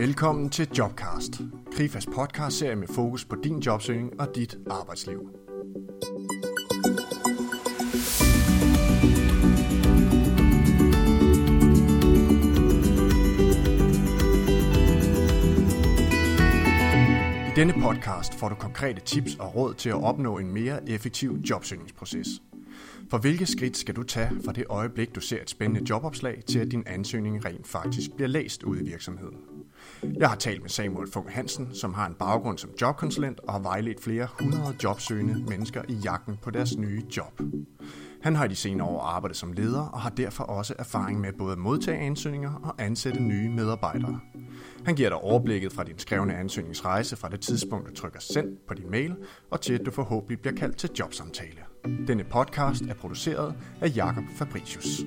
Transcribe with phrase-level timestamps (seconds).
[0.00, 1.40] Velkommen til Jobcast,
[1.72, 5.30] Krifas podcast-serie med fokus på din jobsøgning og dit arbejdsliv.
[17.46, 21.38] I denne podcast får du konkrete tips og råd til at opnå en mere effektiv
[21.50, 22.26] jobsøgningsproces.
[23.10, 26.58] For hvilke skridt skal du tage fra det øjeblik, du ser et spændende jobopslag, til
[26.58, 29.36] at din ansøgning rent faktisk bliver læst ud i virksomheden?
[30.02, 33.60] Jeg har talt med Samuel Funk Hansen, som har en baggrund som jobkonsulent og har
[33.60, 37.40] vejledt flere hundrede jobsøgende mennesker i jagten på deres nye job.
[38.22, 41.32] Han har i de senere år arbejdet som leder og har derfor også erfaring med
[41.38, 44.20] både at modtage ansøgninger og ansætte nye medarbejdere.
[44.84, 48.74] Han giver dig overblikket fra din skrevne ansøgningsrejse fra det tidspunkt, du trykker send på
[48.74, 49.16] din mail,
[49.50, 51.60] og til at du forhåbentlig bliver kaldt til jobsamtale.
[52.06, 55.00] Denne podcast er produceret af Jakob Fabricius.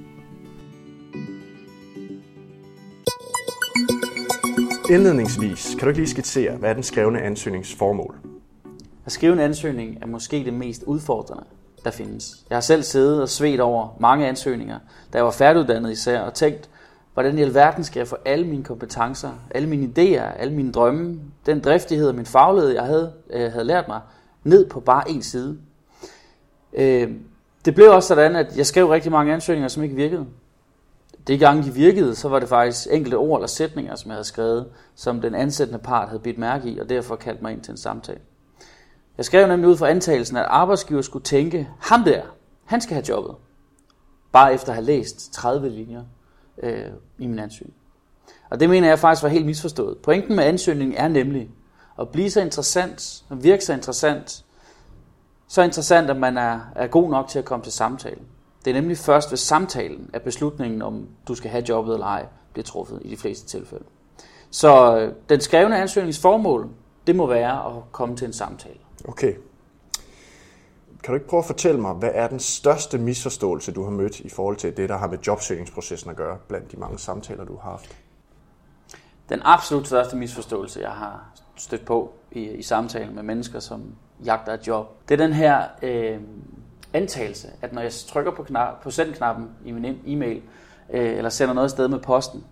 [4.90, 8.16] Indledningsvis, kan du ikke lige skitsere, hvad er den skrevne ansøgningsformål?
[9.06, 11.44] At skrive en ansøgning er måske det mest udfordrende,
[11.84, 12.46] der findes.
[12.50, 14.80] Jeg har selv siddet og svedt over mange ansøgninger,
[15.14, 16.70] da jeg var færdiguddannet især, og tænkt,
[17.14, 21.20] hvordan i alverden skal jeg få alle mine kompetencer, alle mine idéer, alle mine drømme,
[21.46, 24.02] den driftighed og min faglighed, jeg havde, øh, havde lært mig,
[24.44, 25.58] ned på bare en side.
[26.74, 27.12] Øh,
[27.66, 30.26] det blev også sådan, at jeg skrev rigtig mange ansøgninger, som ikke virkede.
[31.28, 34.28] Det gange de virkede, så var det faktisk enkelte ord eller sætninger, som jeg havde
[34.28, 37.72] skrevet, som den ansættende part havde bidt mærke i, og derfor kaldt mig ind til
[37.72, 38.20] en samtale.
[39.18, 42.22] Jeg skrev nemlig ud fra antagelsen, at arbejdsgiver skulle tænke, ham der,
[42.66, 43.36] han skal have jobbet.
[44.32, 46.04] Bare efter at have læst 30 linjer
[46.64, 46.86] øh,
[47.18, 47.78] i min ansøgning.
[48.50, 49.98] Og det mener jeg faktisk var helt misforstået.
[49.98, 51.50] Pointen med ansøgningen er nemlig
[52.00, 54.46] at blive så interessant, at virke så interessant,
[55.48, 58.20] så interessant, at man er, er god nok til at komme til samtale.
[58.66, 62.26] Det er nemlig først ved samtalen, at beslutningen om du skal have jobbet eller ej,
[62.54, 63.86] bliver truffet i de fleste tilfælde.
[64.52, 66.70] Så øh, den skrevne ansøgningsformål,
[67.08, 68.78] det må være at komme til en samtale.
[69.08, 69.34] Okay.
[71.04, 74.20] Kan du ikke prøve at fortælle mig, hvad er den største misforståelse, du har mødt
[74.20, 77.58] i forhold til det, der har med jobsøgningsprocessen at gøre, blandt de mange samtaler, du
[77.58, 77.98] har haft?
[79.30, 84.54] Den absolut største misforståelse, jeg har stødt på i, i samtalen med mennesker, som jagter
[84.54, 86.20] et job, det er den her øh,
[86.94, 90.42] antagelse, at når jeg trykker på, knap, på send-knappen i min e-mail,
[90.90, 92.44] øh, eller sender noget sted med posten,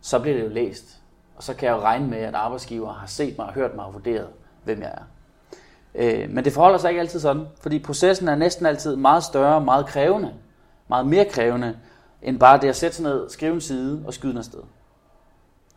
[0.00, 1.00] så bliver det jo læst.
[1.36, 3.84] Og så kan jeg jo regne med, at arbejdsgiver har set mig og hørt mig
[3.84, 4.28] og vurderet,
[4.64, 5.02] hvem jeg er.
[5.94, 9.60] Øh, men det forholder sig ikke altid sådan, fordi processen er næsten altid meget større,
[9.60, 10.32] meget krævende,
[10.88, 11.78] meget mere krævende,
[12.22, 14.60] end bare det at sætte sig ned, skrive en side og skyde den afsted.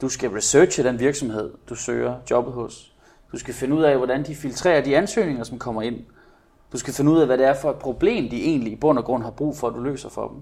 [0.01, 2.93] Du skal researche den virksomhed, du søger jobbet hos.
[3.31, 6.05] Du skal finde ud af, hvordan de filtrerer de ansøgninger, som kommer ind.
[6.71, 8.97] Du skal finde ud af, hvad det er for et problem, de egentlig i bund
[8.97, 10.37] og grund har brug for, at du løser for dem.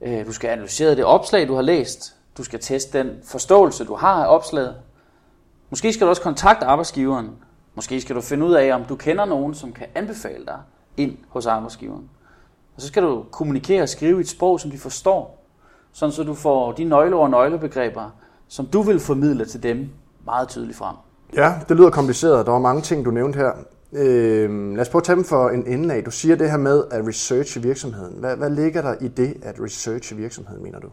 [0.00, 2.14] Øh, du skal analysere det opslag, du har læst.
[2.36, 4.74] Du skal teste den forståelse, du har af opslaget.
[5.70, 7.30] Måske skal du også kontakte arbejdsgiveren.
[7.74, 10.58] Måske skal du finde ud af, om du kender nogen, som kan anbefale dig
[10.96, 12.10] ind hos arbejdsgiveren.
[12.76, 15.42] Og så skal du kommunikere og skrive et sprog, som de forstår,
[15.92, 18.10] sådan så du får de nøgleord og nøglebegreber,
[18.48, 19.90] som du vil formidle til dem,
[20.24, 20.96] meget tydeligt frem.
[21.36, 22.46] Ja, det lyder kompliceret.
[22.46, 23.52] Der var mange ting, du nævnte her.
[23.92, 26.04] Øh, lad os prøve at tage dem for en ende af.
[26.04, 28.14] Du siger det her med at researche virksomheden.
[28.18, 30.86] Hvad, hvad ligger der i det at researche virksomheden, mener du?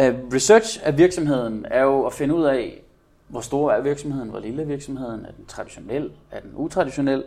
[0.00, 2.82] Uh, research af virksomheden er jo at finde ud af,
[3.28, 7.24] hvor stor er virksomheden, hvor lille er virksomheden, er den traditionel, er den utraditionel,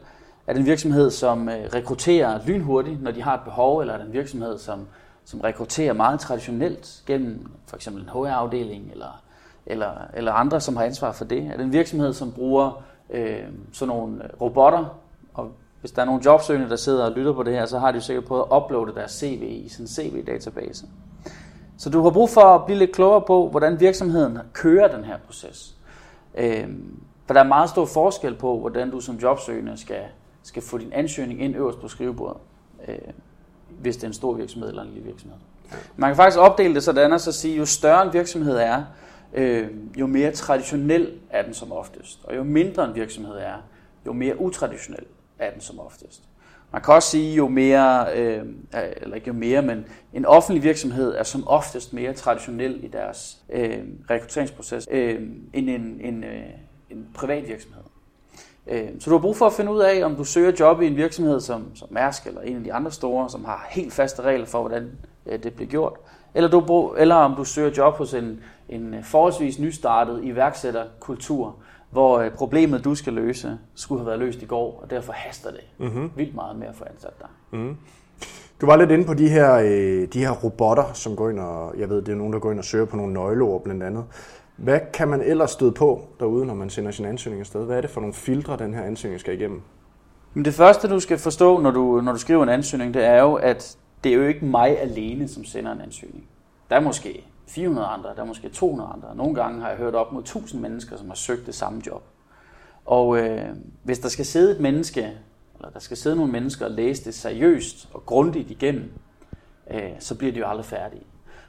[0.48, 3.98] er det en virksomhed, som uh, rekrutterer lynhurtigt, når de har et behov, eller er
[3.98, 4.88] det en virksomhed, som,
[5.26, 9.24] som rekrutterer meget traditionelt gennem for eksempel en HR-afdeling, eller,
[9.66, 11.48] eller, eller andre, som har ansvar for det?
[11.48, 14.86] Er det en virksomhed, som bruger øh, sådan nogle robotter,
[15.34, 17.92] og hvis der er nogle jobsøgende, der sidder og lytter på det her, så har
[17.92, 20.86] de jo sikkert prøvet at uploade deres CV i sådan en CV-database.
[21.78, 25.18] Så du har brug for at blive lidt klogere på, hvordan virksomheden kører den her
[25.18, 25.76] proces.
[26.36, 26.68] Øh,
[27.26, 30.02] for der er meget stor forskel på, hvordan du som jobsøgende skal,
[30.44, 32.42] skal få din ansøgning ind øverst på skrivebordet,
[32.88, 32.98] øh,
[33.82, 35.38] hvis det er en stor virksomhed eller en lille virksomhed.
[35.96, 38.84] Man kan faktisk opdele det sådan og så sige, jo større en virksomhed er,
[39.34, 39.68] øh,
[40.00, 42.20] jo mere traditionel er den som oftest.
[42.24, 43.56] Og jo mindre en virksomhed er,
[44.06, 45.06] jo mere utraditionel
[45.40, 46.22] er den som oftest.
[46.72, 51.16] Man kan også sige, jo mere, øh, eller ikke jo mere, men en offentlig virksomhed
[51.16, 53.78] er som oftest mere traditionel i deres øh,
[54.10, 55.22] rekrutteringsproces øh,
[55.54, 56.44] end en, en, øh,
[56.90, 57.84] en privat virksomhed.
[58.68, 60.88] Øh, så du har brug for at finde ud af, om du søger job i
[60.88, 64.22] en virksomhed som, som Mærsk eller en af de andre store, som har helt faste
[64.22, 64.92] regler for, hvordan
[65.26, 65.94] øh, det bliver gjort.
[66.34, 68.40] Eller, du, eller om du søger job hos en,
[68.70, 71.56] en forholdsvis nystartet iværksætterkultur,
[71.92, 75.52] hvor øh, problemet, du skal løse, skulle have været løst i går, og derfor haster
[75.52, 76.12] det mm-hmm.
[76.16, 77.28] vildt meget med at få ansat dig.
[77.52, 77.78] Mm-hmm.
[78.62, 81.74] Du var lidt inde på de her, øh, de her robotter, som går ind og,
[81.78, 84.06] jeg ved, det er nogen, der går ind og søger på nogle nøgleord blandt andet.
[84.56, 87.66] Hvad kan man ellers støde på derude, når man sender sin ansøgning afsted?
[87.66, 89.62] Hvad er det for nogle filtre, den her ansøgning skal igennem?
[90.34, 93.22] Men det første, du skal forstå, når du, når du skriver en ansøgning, det er
[93.22, 96.24] jo, at det er jo ikke mig alene, som sender en ansøgning.
[96.70, 99.16] Der er måske 400 andre, der er måske 200 andre.
[99.16, 102.04] Nogle gange har jeg hørt op mod 1000 mennesker, som har søgt det samme job.
[102.86, 103.46] Og øh,
[103.84, 105.02] hvis der skal sidde et menneske,
[105.56, 108.92] eller der skal sidde nogle mennesker og læse det seriøst og grundigt igennem,
[109.72, 111.04] øh, så bliver de jo aldrig færdige.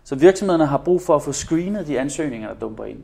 [0.05, 3.03] Så virksomhederne har brug for at få screenet de ansøgninger, der dumper ind.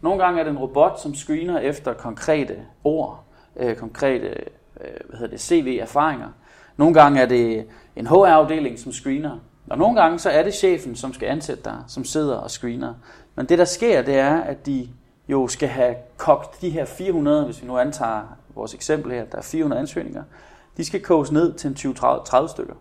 [0.00, 3.24] Nogle gange er det en robot, som screener efter konkrete ord,
[3.56, 4.28] øh, konkrete
[4.80, 6.28] øh, hvad hedder det, CV-erfaringer.
[6.76, 9.38] Nogle gange er det en HR-afdeling, som screener.
[9.70, 12.94] Og nogle gange så er det chefen, som skal ansætte dig, som sidder og screener.
[13.34, 14.88] Men det, der sker, det er, at de
[15.28, 18.22] jo skal have kogt de her 400, hvis vi nu antager
[18.54, 20.22] vores eksempel her, der er 400 ansøgninger,
[20.76, 22.74] de skal koges ned til en 20-30 stykker.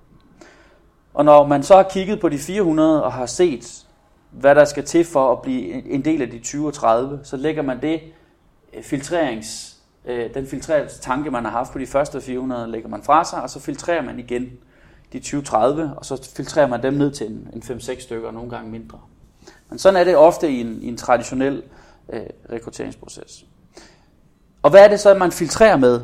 [1.14, 3.86] Og når man så har kigget på de 400 og har set,
[4.32, 7.38] hvad der skal til for at blive en del af de 20 og 30, så
[7.38, 8.02] lægger man det
[8.74, 13.24] øh, filtrerings, øh, den filtreringstanke, man har haft på de første 400, lægger man fra
[13.24, 14.52] sig, og så filtrerer man igen
[15.14, 15.56] de 20-30,
[15.98, 19.00] og så filtrerer man dem ned til en, en 5-6 stykker, og nogle gange mindre.
[19.70, 21.64] Men sådan er det ofte i en, i en traditionel
[22.10, 22.22] øh,
[22.52, 23.46] rekrutteringsproces.
[24.64, 26.02] Og hvad er det så, man filtrerer med?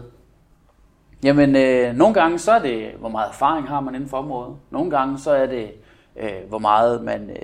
[1.24, 4.56] Jamen, øh, nogle gange så er det, hvor meget erfaring har man inden for området.
[4.72, 5.72] Nogle gange så er det,
[6.16, 7.36] øh, hvor meget man øh,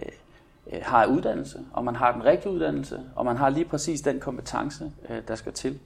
[0.73, 4.19] øh, har uddannelse, og man har den rigtige uddannelse, og man har lige præcis den
[4.19, 5.79] kompetence, øh, der skal til.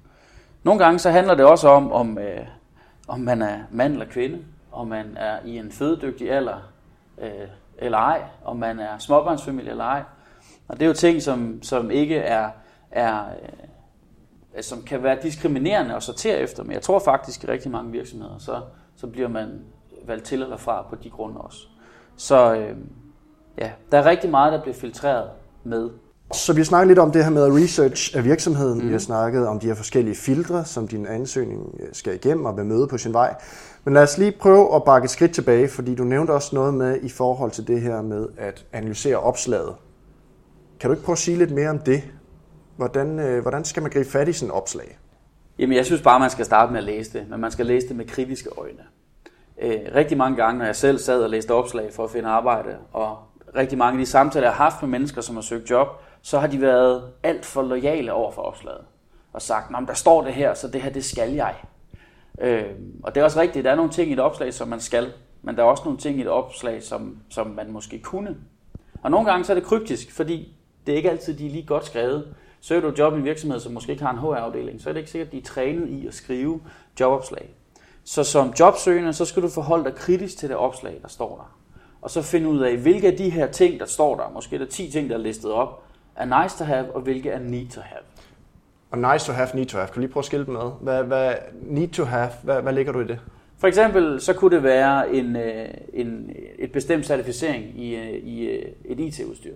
[0.63, 2.45] Nogle gange så handler det også om, om, øh,
[3.07, 4.39] om man er mand eller kvinde,
[4.73, 6.71] om man er i en fødedygtig alder
[7.17, 7.47] øh,
[7.77, 10.03] eller ej, om man er småbarnsfamilie eller ej.
[10.67, 12.49] Og det er jo ting, som, som ikke er,
[12.91, 13.25] er
[14.55, 17.91] øh, som kan være diskriminerende at sortere efter, men jeg tror faktisk i rigtig mange
[17.91, 18.61] virksomheder, så,
[18.95, 19.61] så bliver man
[20.05, 21.59] valgt til eller fra på de grunde også.
[22.17, 22.77] Så øh,
[23.57, 25.29] ja, der er rigtig meget, der bliver filtreret
[25.63, 25.89] med.
[26.33, 28.74] Så vi har snakket lidt om det her med research af virksomheden.
[28.74, 28.80] Mm.
[28.80, 29.00] Vi har mhm.
[29.00, 32.88] snakket om de her forskellige filtre, som din ansøgning øh, skal igennem og vil møde
[32.88, 33.35] på sin vej.
[33.83, 36.74] Men lad os lige prøve at bakke et skridt tilbage, fordi du nævnte også noget
[36.74, 39.75] med i forhold til det her med at analysere opslaget.
[40.80, 42.03] Kan du ikke prøve at sige lidt mere om det?
[42.77, 44.97] Hvordan, øh, hvordan skal man gribe fat i sådan et opslag?
[45.59, 47.88] Jamen, jeg synes bare, man skal starte med at læse det, men man skal læse
[47.88, 48.83] det med kritiske øjne.
[49.62, 52.75] Øh, rigtig mange gange, når jeg selv sad og læste opslag for at finde arbejde,
[52.94, 53.18] og
[53.56, 55.88] rigtig mange af de samtaler, jeg har haft med mennesker, som har søgt job,
[56.23, 58.81] så har de været alt for lojale over for opslaget.
[59.33, 61.55] Og sagt, at der står det her, så det her, det skal jeg.
[62.41, 62.65] Øh,
[63.03, 65.11] og det er også rigtigt, der er nogle ting i et opslag, som man skal,
[65.41, 68.37] men der er også nogle ting i et opslag, som, som man måske kunne.
[69.03, 70.55] Og nogle gange så er det kryptisk, fordi
[70.85, 72.35] det er ikke altid, de er lige godt skrevet.
[72.61, 74.93] Søger du et job i en virksomhed, som måske ikke har en HR-afdeling, så er
[74.93, 76.61] det ikke sikkert, at de er trænet i at skrive
[76.99, 77.49] jobopslag.
[78.03, 81.57] Så som jobsøgende, så skal du forholde dig kritisk til det opslag, der står der.
[82.01, 84.59] Og så finde ud af, hvilke af de her ting, der står der, måske er
[84.59, 85.82] der 10 ting, der er listet op,
[86.15, 88.01] er nice to have, og hvilke er need to have.
[88.92, 89.88] Og nice to have, need to have.
[89.88, 90.71] Kan du lige prøve at skille dem med?
[90.81, 93.19] Hvad, hvad, need to have, hvad, hvad ligger du i det?
[93.57, 98.45] For eksempel så kunne det være en, øh, en, et bestemt certificering i, øh, i
[98.45, 99.56] øh, et IT-udstyr.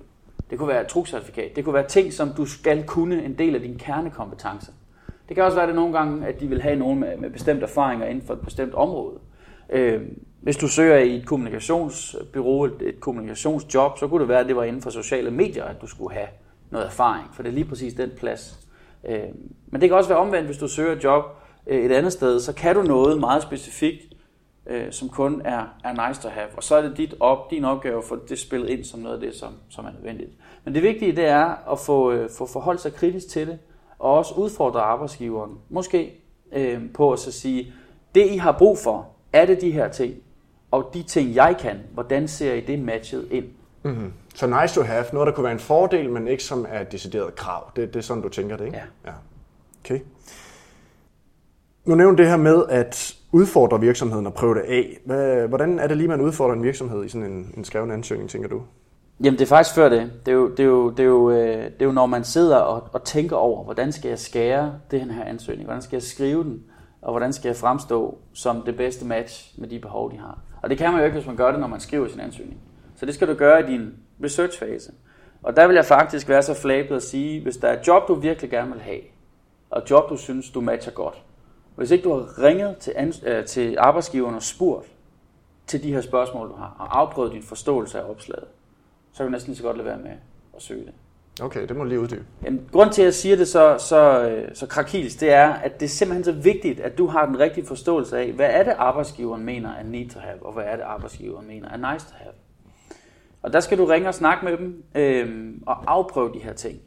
[0.50, 1.56] Det kunne være et trukcertifikat.
[1.56, 4.72] Det kunne være ting, som du skal kunne en del af din kernekompetence.
[5.28, 7.64] Det kan også være det nogle gange, at de vil have nogen med, med bestemte
[7.64, 9.20] erfaringer inden for et bestemt område.
[9.70, 10.02] Øh,
[10.42, 14.56] hvis du søger i et kommunikationsbyrå, et, et kommunikationsjob, så kunne det være, at det
[14.56, 16.28] var inden for sociale medier, at du skulle have
[16.72, 18.68] noget erfaring, for det er lige præcis den plads.
[19.10, 19.20] Øh,
[19.68, 21.24] men det kan også være omvendt, hvis du søger et job
[21.68, 24.14] øh, et andet sted, så kan du noget meget specifikt,
[24.68, 26.48] øh, som kun er, er nice to have.
[26.58, 29.16] Og så er det dit op, din opgave at få det spillet ind som noget
[29.16, 30.30] af det, som, som er nødvendigt.
[30.66, 33.60] Men det vigtige det er at få, øh, få forholdt sig kritisk til det,
[34.00, 37.74] og også udfordre arbejdsgiveren, måske øh, på at så sige,
[38.16, 40.16] det I har brug for, er det de her ting,
[40.72, 43.46] og de ting jeg kan, hvordan ser I det matchet ind?
[43.84, 44.14] Mm-hmm.
[44.36, 46.92] Så nice to have, noget der kunne være en fordel, men ikke som er et
[46.92, 47.72] decideret krav.
[47.76, 48.78] Det, det er sådan, du tænker det, ikke?
[48.78, 49.12] Ja.
[49.12, 49.16] ja.
[49.86, 50.00] Okay.
[51.86, 55.48] Nu nævnte det her med at udfordre virksomheden og prøve det af.
[55.48, 58.50] Hvordan er det lige, man udfordrer en virksomhed i sådan en, en skreven ansøgning, tænker
[58.50, 58.62] du?
[59.24, 60.12] Jamen det er faktisk før det.
[60.26, 62.24] Det er jo, det er jo, det er jo, øh, det er jo når man
[62.24, 65.66] sidder og, og tænker over, hvordan skal jeg skære det her ansøgning?
[65.66, 66.64] Hvordan skal jeg skrive den?
[67.02, 70.40] Og hvordan skal jeg fremstå som det bedste match med de behov, de har?
[70.62, 72.60] Og det kan man jo ikke, hvis man gør det, når man skriver sin ansøgning.
[72.98, 74.92] Så det skal du gøre i din researchfase.
[75.44, 78.08] Og der vil jeg faktisk være så flabet at sige, hvis der er et job,
[78.08, 79.02] du virkelig gerne vil have,
[79.70, 81.24] og et job, du synes, du matcher godt,
[81.76, 82.94] hvis ikke du har ringet til,
[83.26, 84.88] øh, til arbejdsgiveren og spurgt
[85.68, 88.48] til de her spørgsmål, du har, og afprøvet din forståelse af opslaget,
[89.12, 90.12] så kan du næsten lige så godt lade være med
[90.56, 90.94] at søge det.
[91.42, 92.26] Okay, det må du lige uddybe.
[92.44, 95.80] Jamen, grund til, at jeg siger det så, så, øh, så krakils, det er, at
[95.80, 98.74] det er simpelthen så vigtigt, at du har den rigtige forståelse af, hvad er det,
[98.78, 102.14] arbejdsgiveren mener er need to have, og hvad er det, arbejdsgiveren mener er nice to
[102.16, 102.34] have.
[103.48, 106.80] Og der skal du ringe og snakke med dem, øh, og afprøve de her ting.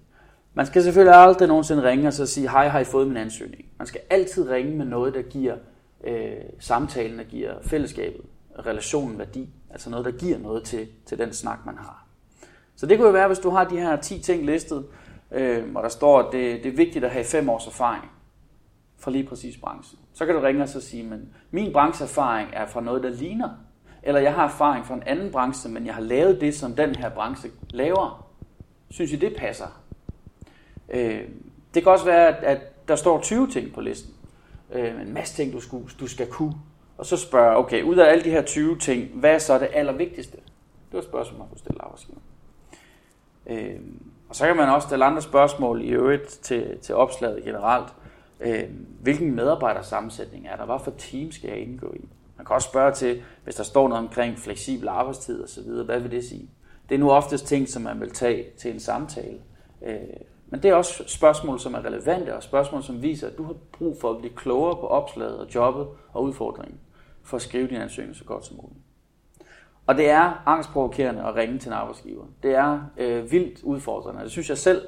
[0.55, 3.65] Man skal selvfølgelig aldrig nogensinde ringe og så sige, hej, har I fået min ansøgning?
[3.79, 5.57] Man skal altid ringe med noget, der giver
[6.05, 8.21] øh, samtalen, der giver fællesskabet,
[8.67, 9.49] relationen værdi.
[9.71, 12.07] Altså noget, der giver noget til, til den snak, man har.
[12.77, 14.87] Så det kunne jo være, hvis du har de her 10 ting listet,
[15.31, 18.11] øh, og der står, at det, det er vigtigt at have 5 års erfaring
[18.99, 19.99] fra lige præcis branchen.
[20.15, 23.49] Så kan du ringe og så sige, men min brancheerfaring er fra noget, der ligner.
[24.03, 26.95] Eller jeg har erfaring fra en anden branche, men jeg har lavet det, som den
[26.95, 28.31] her branche laver.
[28.91, 29.83] Synes I, det passer?
[30.89, 31.29] Øh,
[31.75, 34.15] det kan også være, at, at der står 20 ting på listen.
[34.73, 36.55] Øh, en masse ting, du, skulle, du skal kunne.
[36.99, 39.69] Og så spørger okay, ud af alle de her 20 ting, hvad er så det
[39.73, 40.37] allervigtigste?
[40.37, 42.23] Det var et spørgsmål, man kunne stille arbejdsgiveren.
[43.47, 43.81] Øh,
[44.29, 47.89] og så kan man også stille andre spørgsmål i øvrigt til, til opslaget generelt.
[48.41, 48.65] Øh,
[49.01, 50.65] hvilken medarbejdersammensætning er der?
[50.65, 52.09] Hvad for team skal jeg indgå i?
[52.41, 56.11] Man kan også spørge til, hvis der står noget omkring fleksibel arbejdstid osv., hvad vil
[56.11, 56.51] det sige?
[56.89, 59.39] Det er nu oftest ting, som man vil tage til en samtale.
[59.87, 59.99] Øh,
[60.47, 63.55] men det er også spørgsmål, som er relevante, og spørgsmål, som viser, at du har
[63.79, 66.81] brug for at blive klogere på opslaget og jobbet og udfordringen,
[67.23, 68.81] for at skrive din ansøgning så godt som muligt.
[69.87, 72.25] Og det er angstprovokerende at ringe til en arbejdsgiver.
[72.43, 74.23] Det er øh, vildt udfordrende.
[74.23, 74.83] Det synes jeg selv.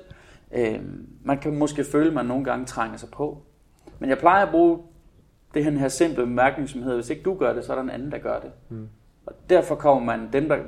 [0.53, 0.81] Øh,
[1.25, 3.43] man kan måske føle, at man nogle gange trænger sig på.
[3.99, 4.79] Men jeg plejer at bruge
[5.55, 7.83] det her, her simple bemærkning, som hedder, hvis ikke du gør det, så er der
[7.83, 8.51] en anden, der gør det.
[8.69, 8.89] Mm.
[9.27, 10.59] Og derfor kommer man, dem der,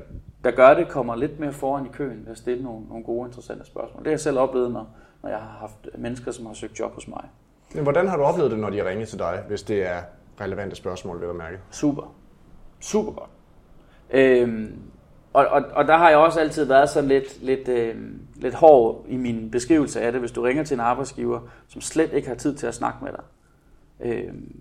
[0.45, 3.27] der gør det, kommer lidt mere foran i køen ved at stille nogle, nogle gode,
[3.27, 3.99] interessante spørgsmål.
[3.99, 4.89] Det har jeg selv oplevet, når,
[5.23, 7.25] når jeg har haft mennesker, som har søgt job hos mig.
[7.75, 10.03] Men hvordan har du oplevet det, når de ringer til dig, hvis det er
[10.41, 11.59] relevante spørgsmål, vil du mærke?
[11.71, 12.15] Super.
[12.81, 13.31] Super godt.
[14.11, 14.79] Øhm,
[15.33, 17.97] og, og, og der har jeg også altid været sådan lidt, lidt, øh,
[18.37, 22.13] lidt hård i min beskrivelse af det, hvis du ringer til en arbejdsgiver, som slet
[22.13, 23.23] ikke har tid til at snakke med dig.
[24.01, 24.61] Øhm,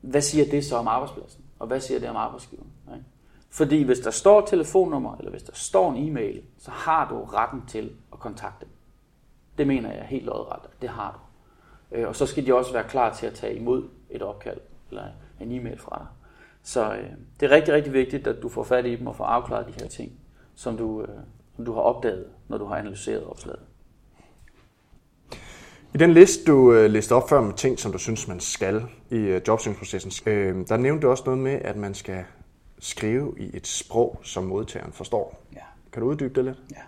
[0.00, 1.44] hvad siger det så om arbejdspladsen?
[1.58, 2.70] Og hvad siger det om arbejdsgiveren?
[2.94, 3.04] Ikke?
[3.50, 7.24] Fordi hvis der står et telefonnummer, eller hvis der står en e-mail, så har du
[7.24, 8.74] retten til at kontakte dem.
[9.58, 11.96] Det mener jeg helt lodret, det har du.
[11.96, 15.04] Øh, og så skal de også være klar til at tage imod et opkald, eller
[15.40, 16.06] en e-mail fra dig.
[16.62, 19.24] Så øh, det er rigtig, rigtig vigtigt, at du får fat i dem og får
[19.24, 20.12] afklaret de her ting,
[20.54, 21.08] som du, øh,
[21.56, 23.60] som du har opdaget, når du har analyseret opslaget.
[25.94, 28.82] I den liste, du øh, listede op før med ting, som du synes, man skal
[29.10, 32.24] i øh, jobsøgningsprocessen, øh, der nævnte du også noget med, at man skal
[32.78, 35.42] skrive i et sprog, som modtageren forstår.
[35.54, 35.60] Ja.
[35.92, 36.56] Kan du uddybe det lidt?
[36.70, 36.80] Ja.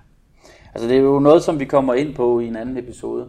[0.75, 3.27] Altså det er jo noget, som vi kommer ind på i en anden episode,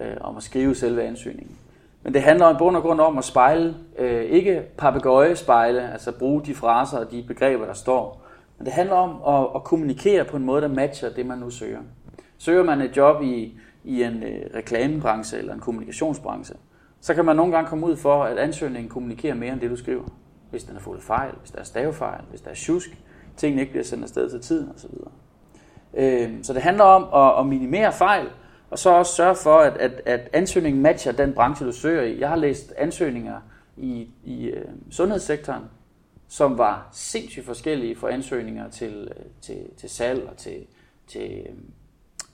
[0.00, 1.56] øh, om at skrive selve ansøgningen.
[2.02, 6.42] Men det handler i bund og grund om at spejle, øh, ikke papegøjespejle, altså bruge
[6.44, 8.22] de fraser og de begreber, der står.
[8.58, 11.50] Men det handler om at, at kommunikere på en måde, der matcher det, man nu
[11.50, 11.80] søger.
[12.38, 13.58] Søger man et job i,
[13.88, 16.54] i en øh, reklamebranche eller en kommunikationsbranche,
[17.00, 19.76] så kan man nogle gange komme ud for, at ansøgningen kommunikerer mere end det, du
[19.76, 20.04] skriver.
[20.50, 22.98] Hvis den er fået fejl, hvis der er stavefejl, hvis der er tjusk,
[23.36, 24.90] tingene ikke bliver sendt afsted til tiden osv.
[25.94, 28.26] Øh, så det handler om at, at minimere fejl,
[28.70, 32.20] og så også sørge for, at, at, at ansøgningen matcher den branche, du søger i.
[32.20, 33.40] Jeg har læst ansøgninger
[33.76, 35.64] i, i øh, sundhedssektoren,
[36.28, 40.66] som var sindssygt forskellige for ansøgninger til, øh, til, til salg og til,
[41.06, 41.54] til øh,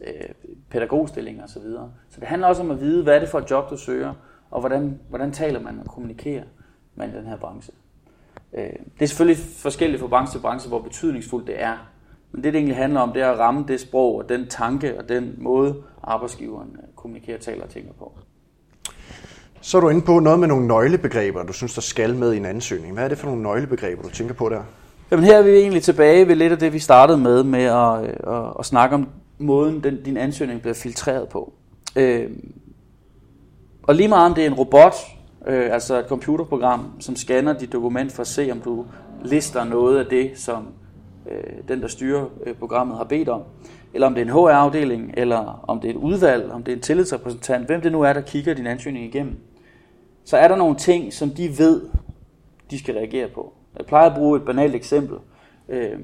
[0.01, 0.29] øh,
[0.71, 1.63] pædagogstillinger osv.
[1.63, 3.77] Så, så det handler også om at vide, hvad er det for et job, du
[3.77, 4.15] søger,
[4.51, 6.45] og hvordan, hvordan taler man og kommunikerer
[6.95, 7.73] man i den her branche.
[8.53, 11.91] Øh, det er selvfølgelig forskelligt fra branche til branche, hvor betydningsfuldt det er.
[12.33, 14.99] Men det, det egentlig handler om, det er at ramme det sprog og den tanke
[14.99, 18.13] og den måde, arbejdsgiveren øh, kommunikerer, taler og tænker på.
[19.61, 22.37] Så er du inde på noget med nogle nøglebegreber, du synes, der skal med i
[22.37, 22.93] en ansøgning.
[22.93, 24.63] Hvad er det for nogle nøglebegreber, du tænker på der?
[25.11, 28.03] Jamen her er vi egentlig tilbage ved lidt af det, vi startede med, med at,
[28.03, 29.09] øh, at, at snakke om
[29.45, 31.53] måden, den, din ansøgning bliver filtreret på.
[31.97, 32.31] Øh,
[33.83, 34.95] og lige meget om det er en robot,
[35.47, 38.87] øh, altså et computerprogram, som scanner dit dokument for at se, om du
[39.25, 40.69] lister noget af det, som
[41.31, 43.43] øh, den, der styrer øh, programmet, har bedt om,
[43.95, 46.77] eller om det er en HR-afdeling, eller om det er et udvalg, om det er
[46.77, 49.37] en tillidsrepræsentant, hvem det nu er, der kigger din ansøgning igennem,
[50.25, 51.83] så er der nogle ting, som de ved,
[52.71, 53.53] de skal reagere på.
[53.79, 55.19] Jeg plejer at bruge et banalt eksempel,
[55.69, 55.99] øh,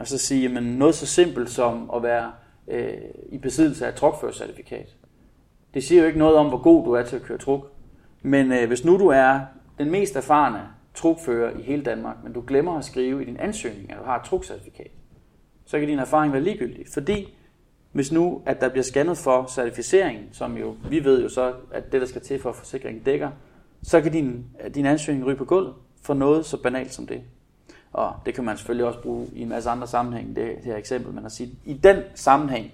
[0.00, 2.30] og så sige, at noget så simpelt som at være
[2.70, 2.94] øh,
[3.28, 4.96] i besiddelse af et trukførercertifikat.
[5.74, 7.72] Det siger jo ikke noget om, hvor god du er til at køre truk.
[8.22, 9.40] Men øh, hvis nu du er
[9.78, 10.62] den mest erfarne
[10.94, 14.18] trukfører i hele Danmark, men du glemmer at skrive i din ansøgning, at du har
[14.18, 14.90] et trukcertifikat,
[15.64, 16.86] så kan din erfaring være ligegyldig.
[16.92, 17.34] Fordi
[17.92, 21.92] hvis nu, at der bliver scannet for certificeringen, som jo, vi ved jo så, at
[21.92, 23.30] det, der skal til for at forsikringen dækker,
[23.82, 27.22] så kan din, din ansøgning ryge på gulvet for noget så banalt som det.
[27.92, 30.76] Og det kan man selvfølgelig også bruge i en masse andre sammenhæng, det, det her
[30.76, 32.72] eksempel, men at sige, i den sammenhæng,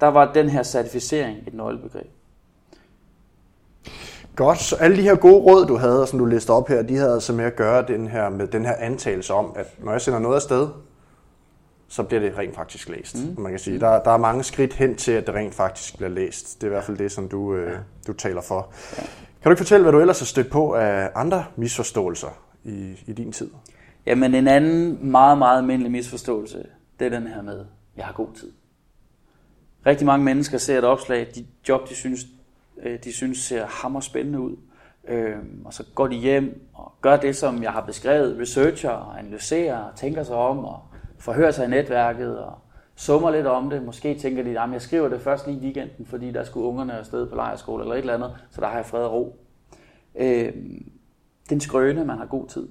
[0.00, 2.10] der var den her certificering et nøglebegreb.
[4.36, 6.82] Godt, så alle de her gode råd, du havde, og som du læste op her,
[6.82, 9.92] de havde altså med at gøre den her, med den her antagelse om, at når
[9.92, 10.68] jeg sender noget afsted,
[11.88, 13.16] så bliver det rent faktisk læst.
[13.16, 13.42] Mm.
[13.42, 16.10] Man kan sige, der, der er mange skridt hen til, at det rent faktisk bliver
[16.10, 16.60] læst.
[16.60, 18.72] Det er i hvert fald det, som du, øh, du taler for.
[18.96, 19.02] Ja.
[19.42, 22.28] Kan du ikke fortælle, hvad du ellers har stødt på af andre misforståelser
[22.64, 23.50] i, i din tid?
[24.06, 26.66] Jamen en anden meget, meget almindelig misforståelse,
[26.98, 27.64] det er den her med,
[27.96, 28.52] jeg har god tid.
[29.86, 32.26] Rigtig mange mennesker ser et opslag, de job, de synes,
[32.82, 34.56] øh, de synes ser hammer spændende ud.
[35.08, 39.18] Øh, og så går de hjem og gør det, som jeg har beskrevet, researcher og
[39.18, 40.80] analyserer, tænker sig om og
[41.18, 42.58] forhører sig i netværket og
[42.94, 43.82] summer lidt om det.
[43.82, 46.98] Måske tænker de, at jeg skriver det først lige i weekenden, fordi der skulle ungerne
[46.98, 49.36] afsted på lejerskole eller et eller andet, så der har jeg fred og ro.
[50.14, 50.52] Øh,
[51.50, 52.68] den skrøne, man har god tid.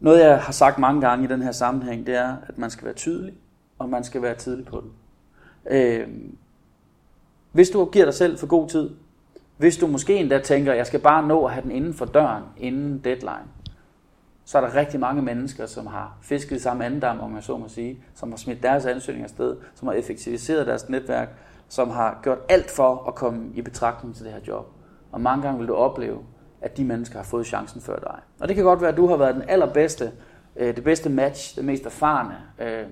[0.00, 2.84] Noget, jeg har sagt mange gange i den her sammenhæng, det er, at man skal
[2.84, 3.34] være tydelig,
[3.78, 4.92] og man skal være tidlig på den.
[5.70, 6.08] Øh,
[7.52, 8.90] hvis du giver dig selv for god tid,
[9.56, 12.04] hvis du måske endda tænker, at jeg skal bare nå at have den inden for
[12.04, 13.46] døren, inden deadline,
[14.44, 17.56] så er der rigtig mange mennesker, som har fisket i samme andendam, om jeg så
[17.56, 21.28] må sige, som har smidt deres ansøgninger afsted, som har effektiviseret deres netværk,
[21.68, 24.72] som har gjort alt for at komme i betragtning til det her job.
[25.12, 26.18] Og mange gange vil du opleve,
[26.66, 28.18] at de mennesker har fået chancen før dig.
[28.40, 30.12] Og det kan godt være, at du har været den allerbedste,
[30.56, 32.86] øh, det bedste match, det mest erfarne, øh,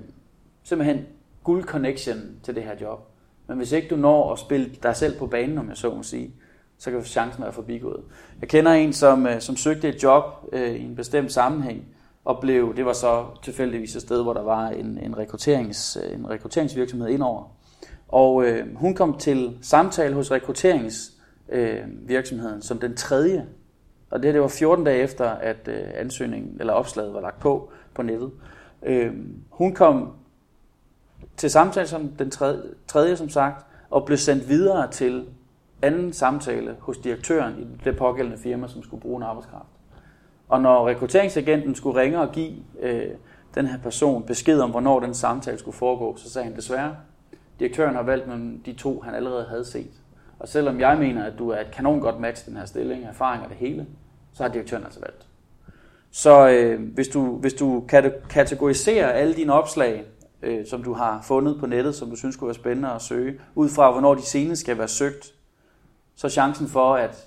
[0.62, 1.07] simpelthen
[1.45, 3.09] guld connection til det her job.
[3.47, 6.02] Men hvis ikke du når at spille dig selv på banen, om jeg så må
[6.02, 6.35] sige,
[6.78, 8.00] så kan chancen være forbigået.
[8.40, 11.85] Jeg kender en, som, øh, som søgte et job øh, i en bestemt sammenhæng,
[12.25, 16.12] og blev, det var så tilfældigvis et sted, hvor der var en, en, rekrutterings, øh,
[16.19, 17.57] en rekrutteringsvirksomhed indover.
[18.09, 23.47] Og øh, hun kom til samtale hos rekrutteringsvirksomheden øh, som den tredje.
[24.14, 27.71] Og det, det var 14 dage efter, at øh, ansøgningen eller opslaget var lagt på
[27.94, 28.30] på nettet.
[28.83, 29.12] Øh,
[29.50, 30.12] hun kom
[31.37, 35.26] til samtale som den tredje, tredje, som sagt, og blev sendt videre til
[35.83, 39.68] anden samtale hos direktøren i det pågældende firma, som skulle bruge en arbejdskraft.
[40.49, 43.11] Og når rekrutteringsagenten skulle ringe og give øh,
[43.54, 46.97] den her person besked om, hvornår den samtale skulle foregå, så sagde han desværre,
[47.59, 49.92] direktøren har valgt mellem de to, han allerede havde set.
[50.38, 53.43] Og selvom jeg mener, at du er et kanon godt match den her stilling, erfaring
[53.43, 53.86] og det hele,
[54.34, 55.26] så har direktøren altså valgt.
[56.10, 57.84] Så øh, hvis, du, hvis du
[58.30, 60.04] kategoriserer alle dine opslag,
[60.42, 63.40] øh, som du har fundet på nettet, som du synes kunne være spændende at søge,
[63.54, 65.34] ud fra hvornår de senest skal være søgt,
[66.16, 67.26] så chancen for, at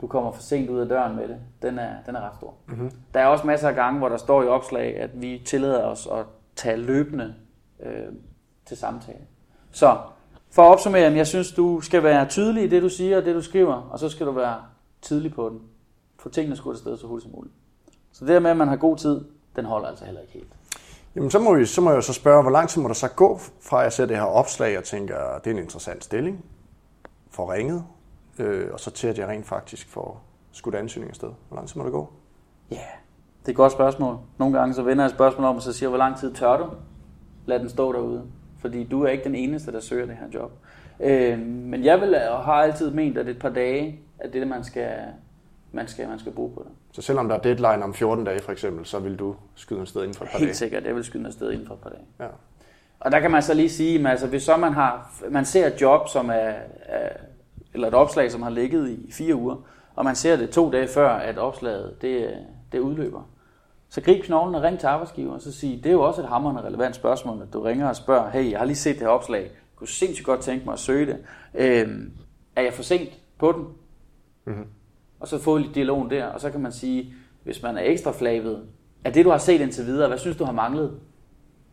[0.00, 2.54] du kommer for sent ud af døren med det, den er, den er ret stor.
[2.66, 2.90] Mm-hmm.
[3.14, 6.08] Der er også masser af gange, hvor der står i opslag, at vi tillader os
[6.12, 7.34] at tage løbende
[7.82, 8.12] øh,
[8.66, 9.18] til samtale.
[9.70, 9.98] Så
[10.50, 13.34] for at opsummere, jeg synes, du skal være tydelig i det, du siger og det,
[13.34, 14.56] du skriver, og så skal du være
[15.02, 15.60] tidlig på den.
[16.22, 17.54] Få tingene skudt afsted så hurtigt som muligt.
[18.12, 19.20] Så det med, at man har god tid,
[19.56, 20.52] den holder altså heller ikke helt.
[21.14, 22.94] Jamen, så må, vi, så må jeg jo så spørge, hvor lang tid må der
[22.94, 26.04] så gå, fra at jeg ser det her opslag og tænker, det er en interessant
[26.04, 26.44] stilling,
[27.30, 27.84] får ringet,
[28.38, 31.28] øh, og så til at jeg rent faktisk får skudt ansøgning afsted.
[31.48, 32.12] Hvor lang tid må det gå?
[32.70, 32.84] Ja, yeah.
[33.40, 34.18] det er et godt spørgsmål.
[34.38, 36.56] Nogle gange så vender jeg et spørgsmål om, og så siger hvor lang tid tør
[36.56, 36.66] du?
[37.46, 38.22] Lad den stå derude.
[38.58, 40.52] Fordi du er ikke den eneste, der søger det her job.
[41.00, 44.64] Øh, men jeg vil og har altid ment, at et par dage er det, man
[44.64, 44.90] skal,
[45.72, 46.72] man skal, man skal bruge på det.
[46.92, 49.86] Så selvom der er deadline om 14 dage for eksempel, så vil du skyde en
[49.86, 50.54] sted inden for et par Helt dage?
[50.56, 52.02] sikkert, jeg vil skyde en sted inden for et par dage.
[52.20, 52.26] Ja.
[53.00, 55.66] Og der kan man så lige sige, at altså, hvis så man, har, man ser
[55.66, 57.08] et job, som er, er,
[57.74, 59.56] eller et opslag, som har ligget i fire uger,
[59.94, 62.36] og man ser det to dage før, at opslaget det,
[62.72, 63.22] det udløber,
[63.88, 66.28] så grib knoglen og ring til arbejdsgiver, og så sige, det er jo også et
[66.28, 69.08] hammerende relevant spørgsmål, at du ringer og spørger, hey, jeg har lige set det her
[69.08, 71.18] opslag, jeg kunne sindssygt godt tænke mig at søge det.
[71.54, 72.12] Øhm,
[72.56, 73.66] er jeg for sent på den?
[74.44, 74.66] Mm-hmm.
[75.22, 78.12] Og så få lidt dialogen der, og så kan man sige, hvis man er ekstra
[78.12, 78.62] flavet,
[79.04, 80.92] er det, du har set indtil videre, hvad synes du har manglet?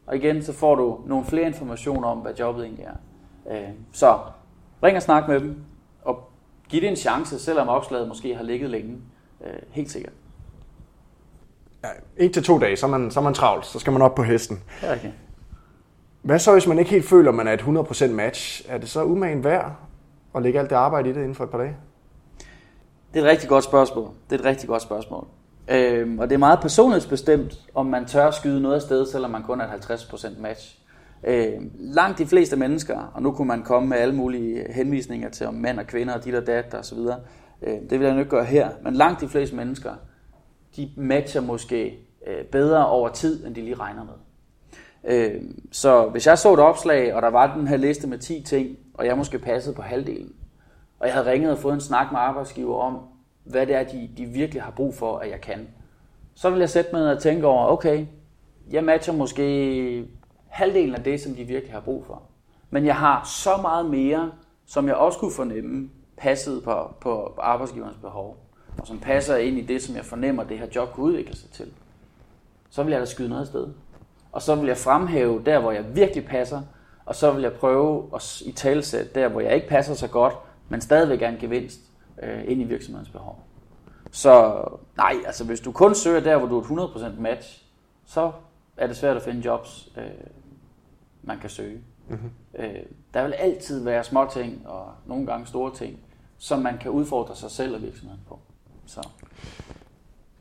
[0.07, 2.93] Og igen, så får du nogle flere informationer om, hvad jobbet egentlig er.
[3.51, 4.19] Øh, så
[4.83, 5.55] ring og snak med dem,
[6.01, 6.29] og
[6.69, 8.97] giv det en chance, selvom opslaget måske har ligget længe.
[9.45, 10.13] Øh, helt sikkert.
[11.83, 13.65] Ja, en til to dage, så er, man, så er man travlt.
[13.65, 14.63] Så skal man op på hesten.
[14.83, 15.11] Ja, okay.
[16.21, 18.65] Hvad så, hvis man ikke helt føler, at man er et 100% match?
[18.67, 19.75] Er det så umagen værd
[20.35, 21.75] at lægge alt det arbejde i det inden for et par dage?
[23.13, 24.09] Det er et rigtig godt spørgsmål.
[24.29, 25.27] Det er et rigtig godt spørgsmål.
[25.67, 29.43] Øhm, og det er meget personlighedsbestemt, om man tør skyde noget af sted, selvom man
[29.43, 30.77] kun er et 50% match.
[31.23, 35.47] Øhm, langt de fleste mennesker, og nu kunne man komme med alle mulige henvisninger til
[35.47, 37.19] om mænd og kvinder og dit og dat og så videre.
[37.61, 39.93] Øhm, det vil jeg nu ikke gøre her, men langt de fleste mennesker,
[40.75, 44.13] de matcher måske øh, bedre over tid, end de lige regner med.
[45.03, 48.43] Øhm, så hvis jeg så et opslag, og der var den her liste med 10
[48.43, 50.33] ting, og jeg måske passede på halvdelen,
[50.99, 52.99] og jeg havde ringet og fået en snak med arbejdsgiver om,
[53.43, 55.67] hvad det er, de, de virkelig har brug for, at jeg kan.
[56.33, 58.05] Så vil jeg sætte mig ned og tænke over, okay,
[58.71, 60.05] jeg matcher måske
[60.47, 62.21] halvdelen af det, som de virkelig har brug for.
[62.69, 64.31] Men jeg har så meget mere,
[64.65, 68.37] som jeg også kunne fornemme, passet på, på, arbejdsgiverens behov,
[68.77, 71.49] og som passer ind i det, som jeg fornemmer, det her job kunne udvikle sig
[71.49, 71.71] til.
[72.69, 73.67] Så vil jeg da skyde noget sted.
[74.31, 76.61] Og så vil jeg fremhæve der, hvor jeg virkelig passer,
[77.05, 80.33] og så vil jeg prøve at i talsæt der, hvor jeg ikke passer så godt,
[80.69, 81.79] men stadigvæk er en gevinst
[82.23, 83.43] øh, ind i virksomhedens behov.
[84.11, 84.63] Så
[84.97, 87.63] nej, altså hvis du kun søger der, hvor du er 100% match,
[88.05, 88.31] så
[88.77, 90.03] er det svært at finde jobs, øh,
[91.23, 91.81] man kan søge.
[92.09, 92.31] Mm-hmm.
[92.59, 92.75] Øh,
[93.13, 95.99] der vil altid være små ting og nogle gange store ting,
[96.37, 98.39] som man kan udfordre sig selv og virksomheden på.
[98.85, 99.07] Så.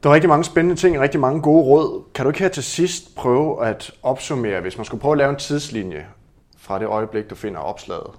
[0.02, 2.04] Der er rigtig mange spændende ting og rigtig mange gode råd.
[2.14, 5.30] Kan du ikke her til sidst prøve at opsummere, hvis man skulle prøve at lave
[5.30, 6.06] en tidslinje
[6.56, 8.10] fra det øjeblik, du finder opslaget,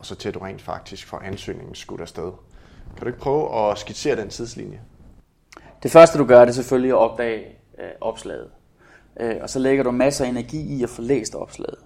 [0.00, 2.32] og så til at du rent faktisk får ansøgningen skudt afsted?
[2.96, 4.80] Kan du ikke prøve at skitsere den tidslinje?
[5.82, 7.44] Det første du gør, det er selvfølgelig at opdage
[7.78, 8.48] øh, opslaget.
[9.20, 11.78] Øh, og så lægger du masser af energi i at få læst opslaget.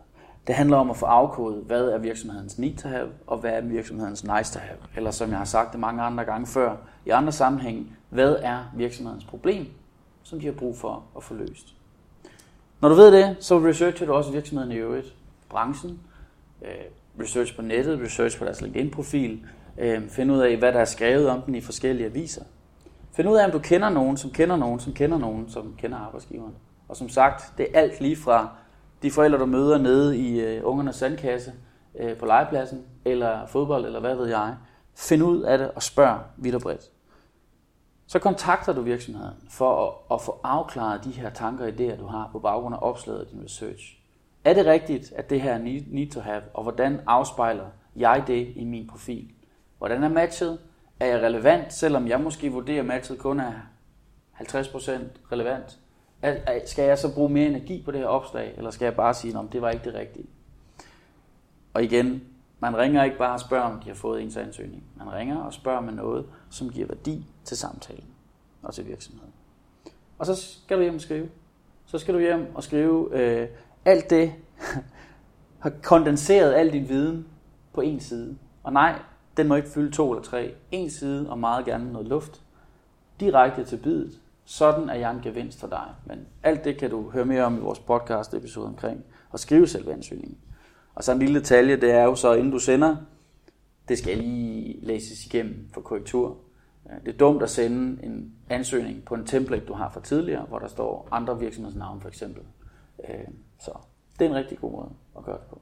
[0.46, 3.60] Det handler om at få afkodet, hvad er virksomhedens need to have, og hvad er
[3.60, 4.78] virksomhedens nice to have.
[4.96, 8.58] Eller som jeg har sagt det mange andre gange før, i andre sammenhæng, hvad er
[8.74, 9.66] virksomhedens problem,
[10.22, 11.74] som de har brug for at få løst.
[12.80, 15.14] Når du ved det, så researcher du også virksomheden i øvrigt,
[15.48, 16.00] branchen,
[16.62, 16.70] øh,
[17.20, 19.46] research på nettet, research på deres LinkedIn-profil,
[19.78, 22.44] øh, finde ud af, hvad der er skrevet om den i forskellige aviser.
[23.16, 25.98] Find ud af, om du kender nogen, som kender nogen, som kender nogen, som kender
[25.98, 26.54] arbejdsgiveren.
[26.88, 28.48] Og som sagt, det er alt lige fra
[29.02, 31.52] de forældre, du møder nede i øh, ungernes sandkasse
[32.00, 34.56] øh, på legepladsen, eller fodbold, eller hvad ved jeg.
[34.96, 36.90] Find ud af det og spørg vidt og bredt.
[38.06, 42.06] Så kontakter du virksomheden for at, at få afklaret de her tanker og idéer, du
[42.06, 44.03] har på baggrund af opslaget din research.
[44.44, 48.52] Er det rigtigt, at det her er need to have, og hvordan afspejler jeg det
[48.56, 49.30] i min profil?
[49.78, 50.58] Hvordan er matchet?
[51.00, 53.52] Er jeg relevant, selvom jeg måske vurderer, at matchet kun er
[54.40, 54.92] 50%
[55.32, 55.78] relevant?
[56.66, 59.38] Skal jeg så bruge mere energi på det her opslag, eller skal jeg bare sige,
[59.38, 60.26] at det var ikke det rigtige?
[61.74, 62.22] Og igen,
[62.60, 64.84] man ringer ikke bare og spørger, om de har fået ens ansøgning.
[64.96, 68.08] Man ringer og spørger med noget, som giver værdi til samtalen
[68.62, 69.32] og til virksomheden.
[70.18, 71.28] Og så skal du hjem og skrive.
[71.86, 73.48] Så skal du hjem og skrive øh,
[73.84, 74.32] alt det,
[75.62, 77.26] har kondenseret al din viden
[77.72, 78.36] på en side.
[78.62, 78.98] Og nej,
[79.36, 80.54] den må ikke fylde to eller tre.
[80.70, 82.42] En side og meget gerne noget luft.
[83.20, 84.20] Direkte til bidet.
[84.44, 85.86] Sådan er jeg en gevinst for dig.
[86.06, 89.66] Men alt det kan du høre mere om i vores podcast episode omkring at skrive
[89.66, 90.38] selve ansøgningen.
[90.94, 92.96] Og så en lille detalje, det er jo så, inden du sender,
[93.88, 96.36] det skal lige læses igennem for korrektur.
[97.04, 100.58] Det er dumt at sende en ansøgning på en template, du har fra tidligere, hvor
[100.58, 102.42] der står andre virksomhedsnavne for eksempel.
[103.08, 103.24] Øh,
[103.68, 103.78] Øh, så
[104.18, 105.60] det er en rigtig god måde at gøre det på.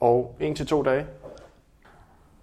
[0.00, 1.06] Og en til to dage?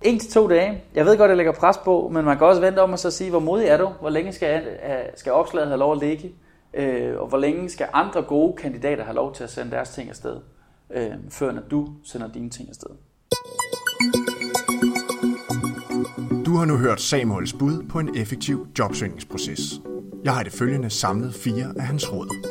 [0.02, 0.84] En til to dage.
[0.93, 2.99] Jeg ved godt, at jeg lægger pres på, men man kan også vente om at
[2.99, 3.88] så sige, hvor modig er du?
[3.99, 4.80] Hvor længe skal,
[5.15, 6.36] skal opslaget have lov at ligge?
[6.73, 10.10] Øh, og hvor længe skal andre gode kandidater have lov til at sende deres ting
[10.10, 10.38] afsted,
[10.89, 12.89] øh, før når du sender dine ting afsted?
[16.45, 19.62] Du har nu hørt Samuels bud på en effektiv jobsøgningsproces.
[20.23, 22.49] Jeg har det følgende samlet fire af hans råd.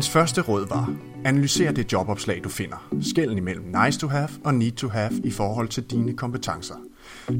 [0.00, 2.88] Hans første råd var, analyser det jobopslag, du finder.
[3.00, 6.74] Skælden imellem nice to have og need to have i forhold til dine kompetencer.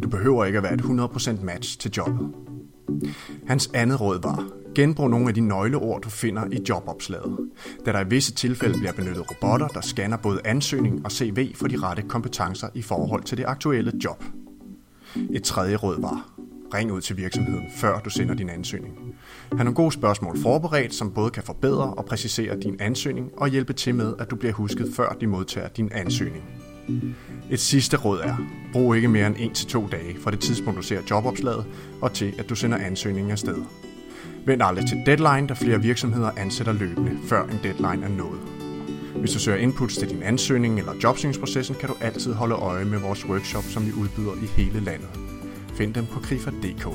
[0.02, 2.30] Du behøver ikke at være et 100% match til jobbet.
[3.46, 7.38] Hans andet råd var, genbrug nogle af de nøgleord, du finder i jobopslaget,
[7.86, 11.68] da der i visse tilfælde bliver benyttet robotter, der scanner både ansøgning og CV for
[11.68, 14.24] de rette kompetencer i forhold til det aktuelle job.
[15.30, 16.30] Et tredje råd var,
[16.74, 18.94] ring ud til virksomheden, før du sender din ansøgning.
[19.56, 23.72] Han har gode spørgsmål forberedt, som både kan forbedre og præcisere din ansøgning og hjælpe
[23.72, 26.44] til med, at du bliver husket, før de modtager din ansøgning.
[27.50, 28.36] Et sidste råd er,
[28.72, 31.64] brug ikke mere end 1-2 dage fra det tidspunkt, du ser jobopslaget,
[32.02, 33.56] og til at du sender ansøgningen afsted.
[34.46, 38.40] Vent aldrig til deadline, da flere virksomheder ansætter løbende, før en deadline er nået.
[39.16, 42.98] Hvis du søger inputs til din ansøgning eller jobsøgningsprocessen, kan du altid holde øje med
[42.98, 45.29] vores workshop, som vi udbyder i hele landet.
[45.80, 46.86] Find dem på krifa.dk.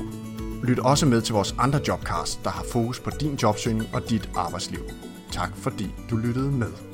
[0.64, 4.30] Lyt også med til vores andre jobcast, der har fokus på din jobsøgning og dit
[4.36, 4.80] arbejdsliv.
[5.32, 6.85] Tak fordi du lyttede med.